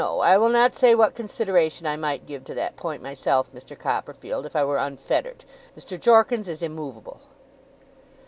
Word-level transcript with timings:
I 0.03 0.35
will 0.35 0.49
not 0.49 0.73
say 0.73 0.95
what 0.95 1.13
consideration 1.13 1.85
I 1.85 1.95
might 1.95 2.25
give 2.25 2.43
to 2.45 2.55
that 2.55 2.75
point 2.75 3.03
myself, 3.03 3.53
Mr. 3.53 3.77
Copperfield, 3.77 4.47
if 4.47 4.55
I 4.55 4.63
were 4.63 4.79
unfettered. 4.79 5.45
Mr. 5.77 5.99
Jorkins 6.01 6.47
is 6.47 6.63
immovable. 6.63 7.21